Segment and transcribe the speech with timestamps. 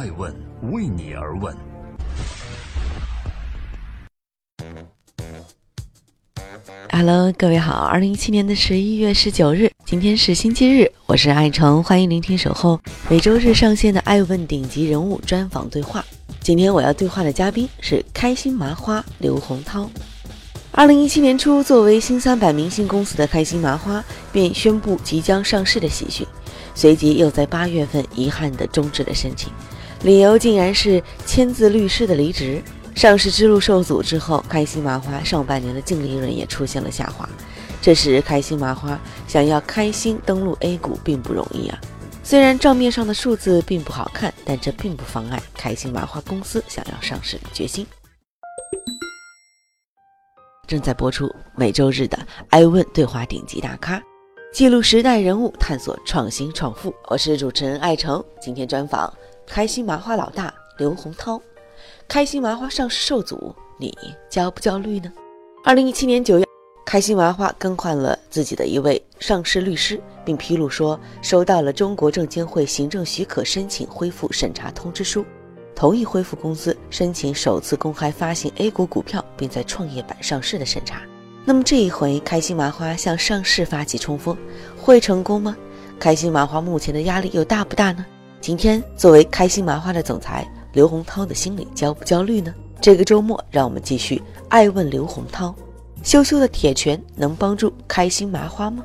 [0.00, 0.34] 爱问
[0.72, 1.54] 为你而问。
[6.90, 16.02] Hello，各位好，二零一七年的十一月十九日，今天是星期日，我是爱成，欢迎聆听守候每周日上线的爱问顶级人物专访对话。
[16.40, 19.90] 今天我要对话的嘉宾是开心麻花刘洪涛。
[20.72, 26.26] 二零一七年初，作为新三板明星公司的开心麻花便宣布即将上市的喜讯，
[26.74, 29.52] 随即又在八月份遗憾地终止了申请，
[30.02, 32.62] 理由竟然是签字律师的离职。
[32.94, 37.28] 上市之路受阻之后，开心麻花上半年的净利润也出现了下滑。
[37.80, 41.78] 这时，开心麻花想要开心登陆 A 股并不容易啊。
[42.22, 47.86] 虽然账面上的数字并不好看，但这并不妨碍开心麻花公司想要上市的决心。
[50.66, 52.16] 正在播出每周日的
[52.50, 53.98] 《爱问对话顶级大咖》，
[54.52, 56.94] 记录时代人物，探索创新创富。
[57.08, 59.12] 我是主持人艾诚，今天专访
[59.52, 61.40] 开心麻花老大刘洪涛。
[62.06, 63.92] 开心麻花上市受阻，你
[64.28, 65.12] 焦不焦虑呢？
[65.64, 66.46] 二零一七年九月，
[66.86, 75.26] 开心麻花更换了自己的一位上市律师，并披露说收到了中国证监会行政许可申请恢复审查通知书，
[75.74, 81.02] 同意恢复公司申请首次公开发行 A 股股票，并在创业板上市的审查。
[81.44, 84.36] 那么这一回，开心麻花向上市发起冲锋，
[84.80, 85.56] 会成功吗？
[85.98, 88.06] 开心麻花目前的压力又大不大呢？
[88.40, 90.50] 今天，作为开心麻花的总裁。
[90.72, 92.54] 刘洪涛的心里焦不焦虑呢？
[92.80, 95.54] 这个周末，让我们继续爱问刘洪涛：
[96.02, 98.82] 羞羞的铁拳能帮助开心麻花吗？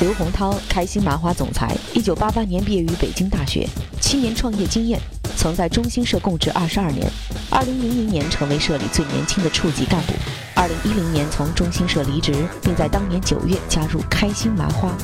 [0.00, 3.66] 刘洪涛，开心麻花总裁，一九八八年毕业于北京大学，
[4.02, 5.00] 七年创业经验，
[5.38, 7.10] 曾在中新社供职二十二年，
[7.50, 10.12] 二零零零年成为社里最年轻的处级干部，
[10.54, 14.94] 二零一零年从中新社离职，并在当年九月加入开心麻花。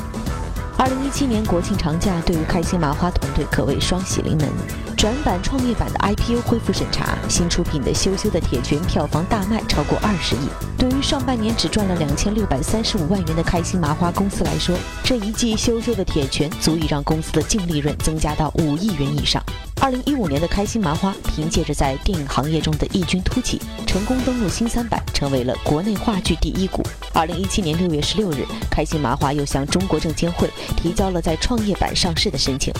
[0.79, 4.47] 二零一七年国庆长假，对于开心麻花团队可谓双喜临门。
[4.95, 10.47] 转板创业板的 IPO 恢复审查，新出品的羞羞的铁拳票房大卖超过二十亿。
[10.77, 19.43] 对于上半年只赚了两千六百三十五万元的开心麻花公司来说，这一季羞羞的铁拳足以让公司的净利润增加到五亿元以上。
[19.79, 26.83] 二零一五年的开心麻花凭借着在电影行业中的异军突起，成功登陆新三板，成为了国内话剧第一股。
[27.13, 32.73] 二零一七年六月十六日，开心麻花又向中国证监会提交了在创业板上市的申请。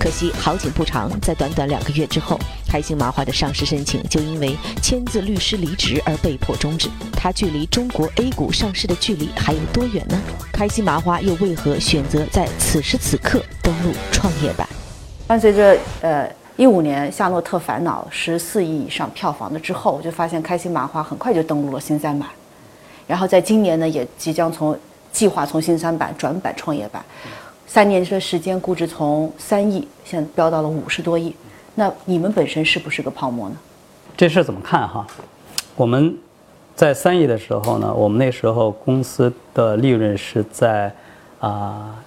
[0.00, 6.88] 可惜好景不长，在短短两个月之后，开心麻花的上市申请就因为签字律师离职而被迫终止。
[7.12, 10.20] 它距离中国 A 股上市的距离还有多远呢？
[10.52, 14.68] 开心麻花又为何选择在此时此刻登陆创业板？
[15.28, 22.26] 伴随着呃一五年《夏洛特烦恼》十四亿以上票房的之后，我就发现开心麻花很快就登陆了新三板。
[23.06, 24.74] 然后在今年呢，也即将从
[25.12, 27.04] 计划从新三板转板创业板，
[27.66, 31.36] 三年的时间，估值从三亿现在飙到了五十多亿。
[31.74, 33.56] 那你们本身是不是个泡沫呢？
[34.16, 35.06] 这事怎么看哈？
[35.76, 36.16] 我们
[36.74, 40.90] 在三亿的时候呢，我们那时候公司的利润是在
[41.38, 42.02] 啊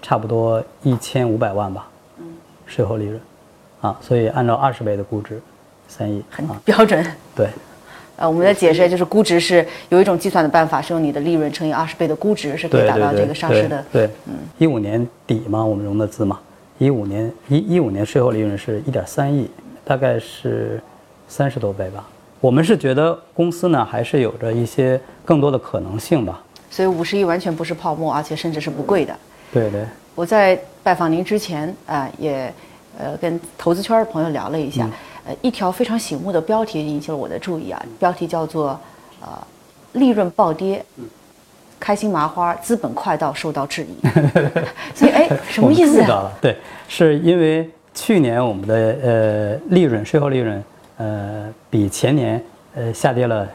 [0.00, 1.88] 差不多一千五百万吧，
[2.66, 3.20] 税后利润
[3.80, 5.40] 啊，所以按照二十倍的估值，
[5.88, 7.06] 三亿很标准。
[7.34, 7.48] 对。
[8.18, 13.84] 呃，我们的解释就是估值是有一种计算的办法，是用你的利润乘以二十倍的估值，是可以达到这个上市的。
[13.92, 16.40] 对，嗯，一五年底嘛，我们融的资嘛，
[16.78, 19.50] 一五年一一五年税后利润是一点三亿，
[19.84, 20.82] 大概是
[21.28, 22.08] 三十多倍吧。
[22.40, 26.42] 我们是觉得公司呢还是有着一些更多的可能性吧。
[26.70, 29.14] 所以五十亿完全不是泡沫，而且甚至是不贵的。
[29.52, 29.84] 对对。
[30.16, 32.52] 我在拜访您之前啊，也
[32.98, 34.88] 呃跟投资圈的朋友聊了一下。
[35.28, 38.78] 呃，一条非常醒目的标题引起了我的注意啊，标题叫做
[39.20, 39.26] “呃，
[39.94, 40.84] 利润暴跌，
[41.80, 44.08] 开心麻花资本快到受到质疑”。
[44.94, 46.30] 所以，哎，什么意思啊？
[46.40, 46.56] 对，
[46.86, 50.62] 是因为去年我们的呃利润税后利润
[50.98, 52.40] 呃比前年
[52.76, 53.48] 呃下跌了，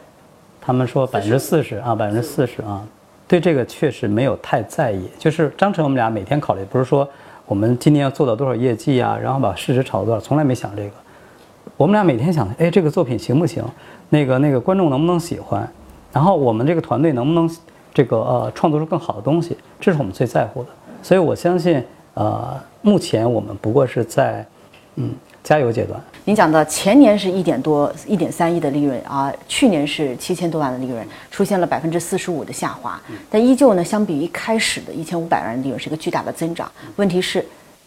[0.60, 2.86] 他们说百分之四十啊，百分之四十啊。
[3.32, 7.08] 对这个确实没有太在意，就是张晨我们俩每天考虑，不是说
[7.46, 10.90] 我们今年要做到多少业绩啊，然后把市值炒到多少，从来没想这个。
[11.78, 13.64] 我们俩每天想，哎，这个作品行不行？
[14.10, 15.66] 那个那个观众能不能喜欢？
[16.12, 17.48] 然后我们这个团队能不能
[17.94, 19.56] 这个呃创作出更好的东西？
[19.80, 20.68] 这是我们最在乎的。
[21.02, 21.82] 所以我相信，
[22.12, 24.46] 呃，目前我们不过是在
[24.96, 25.10] 嗯
[25.42, 26.00] 加油阶段。
[26.24, 33.00] 您讲的前年是一点多一点三亿的利润啊，去年是七千多万的利润，出现了百分之四十五的下滑，
[33.30, 36.70] 但依旧呢，相比于开始的一千五百万利润是一个巨大的增长。
[36.96, 37.44] 问题是，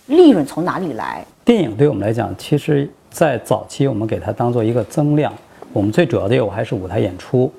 [0.08, 1.26] 利润从哪里来？
[1.44, 2.90] 电影对我们来讲，其实。
[3.16, 5.34] 在早期，我们给它当做一个增量。
[5.72, 7.50] 我们最主要的业务还是舞台演出，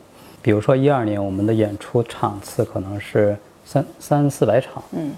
[0.43, 3.35] 比如说一二年，我们的演出场次可能是
[3.65, 4.83] 三三四百场。
[4.93, 5.13] 嗯，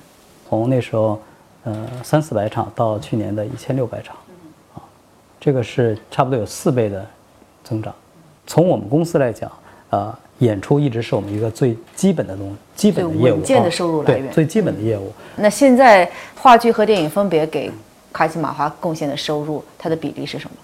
[0.49, 1.21] 从那时候，
[1.65, 4.28] 呃三四百场到去年的一千六百场，啊，
[5.41, 7.07] 这个是差不多有四倍的
[7.65, 7.95] 增长。
[8.47, 9.51] 从我们公司来讲，
[9.91, 15.13] 呃，演出一直是我们一个最基本的东西，基本的业务，稳健的收入来源对，最基本的业务。
[15.37, 17.71] 那现在话剧和电影分别给
[18.13, 20.57] 开心麻花贡献的收入，它的比例是什么？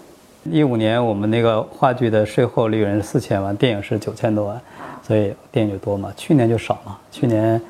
[0.51, 4.61] 一五年我们那个话剧的税后利润是四千万，电影是九千多万，
[5.03, 6.13] 所以电影就多嘛。
[6.17, 7.61] 去年就少了，去年，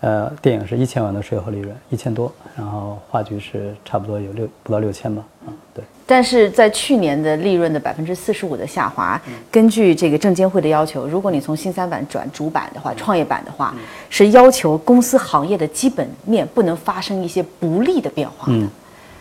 [0.00, 5.84] 呃，电影是一千万的税后利润，一千多，然后话剧是差不多有六不到六千吧，啊，对。
[6.06, 9.20] 但是在去年的利润的百分之四十五的下滑，
[9.50, 13.74] 根据这个证监会的要求，如果你从新三板转主板的话，创业板的话，
[14.10, 18.68] 是要求公司行业的基本面不能发生一些不利的变化的。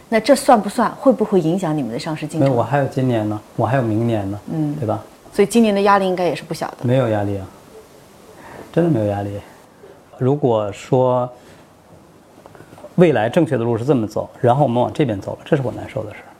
[0.09, 0.91] 那这算不算？
[0.95, 2.41] 会不会影响你们的上市进程？
[2.41, 5.01] 没有，我还有今年呢，我还有明年呢，嗯，对吧？
[5.31, 6.77] 所以今年的压力应该也是不小的。
[6.81, 7.47] 没有压力啊，
[8.73, 9.39] 真的没有压力。
[10.17, 11.29] 如果说
[12.95, 16.30] 未来正确的路是这么走，然后我们往这边走了，这是我难受的事儿。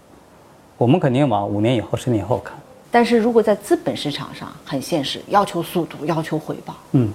[0.81, 2.57] 我们肯定往五年以后、十年以后看。
[2.89, 7.13] 但是如果在资本市场上很现实，要求速度、要求回报，嗯，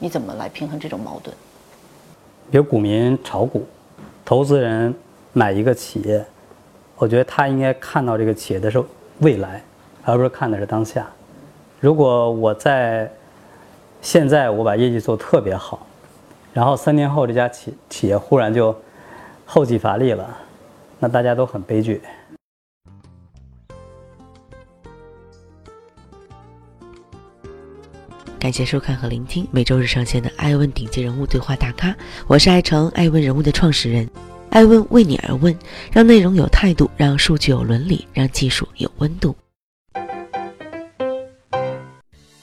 [0.00, 1.32] 你怎么来平衡这种矛盾？
[2.50, 3.64] 比如股民炒股，
[4.24, 4.92] 投资人。
[5.34, 6.24] 买一个企业，
[6.96, 8.82] 我觉得他应该看到这个企业的是
[9.20, 9.62] 未来，
[10.02, 11.06] 而不是看的是当下。
[11.78, 13.08] 如果我在
[14.02, 15.86] 现在我把业绩做特别好，
[16.52, 18.74] 然后三年后这家企企业忽然就
[19.44, 20.36] 后继乏力了，
[20.98, 22.00] 那大家都很悲剧。
[28.38, 31.90] 感谢收看和聆听每周日上线的《爱问顶级人物对话大咖》，
[32.28, 34.08] 我是爱成爱问人物的创始人。
[34.50, 35.56] 爱问为你而问，
[35.90, 39.36] 让内容有态度，让数据有伦理，让技术有温度。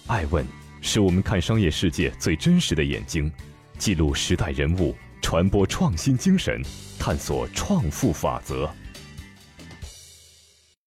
[0.07, 0.45] 爱问
[0.81, 3.31] 是我们看商业世界最真实的眼睛，
[3.77, 6.61] 记录时代人物，传播创新精神，
[6.99, 8.69] 探索创富法则。